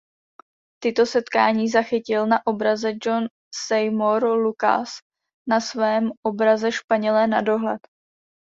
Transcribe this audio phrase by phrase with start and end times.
[0.83, 3.23] Toto setkání zachytil na obraze John
[3.65, 4.89] Seymour Lucas
[5.49, 7.79] na svém obraze "Španělé na dohled".